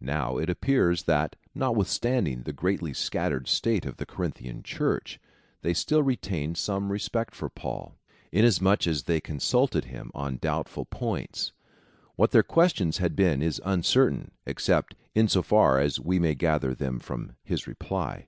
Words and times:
Now 0.00 0.38
it 0.38 0.48
appears, 0.48 1.02
that, 1.02 1.36
notwithstanding 1.54 2.44
the 2.44 2.54
greatly 2.54 2.94
scattered 2.94 3.48
state 3.48 3.84
of 3.84 3.98
the 3.98 4.06
Corinthian 4.06 4.62
Church, 4.62 5.20
they 5.60 5.74
still 5.74 6.02
retained 6.02 6.56
some 6.56 6.90
respect 6.90 7.34
for 7.34 7.50
Paul, 7.50 7.98
inasmuch 8.32 8.86
as 8.86 9.02
they 9.02 9.20
consulted 9.20 9.84
him 9.84 10.10
on 10.14 10.38
doubtful 10.38 10.86
points. 10.86 11.52
What 12.16 12.30
their 12.30 12.42
questions 12.42 12.96
had 12.96 13.14
been 13.14 13.42
is 13.42 13.60
uncer 13.62 14.08
tain, 14.08 14.30
except 14.46 14.94
in 15.14 15.28
so 15.28 15.42
far 15.42 15.78
as 15.80 16.00
we 16.00 16.18
may 16.18 16.34
gather 16.34 16.72
them 16.74 16.98
from 16.98 17.36
his 17.44 17.66
reply. 17.66 18.26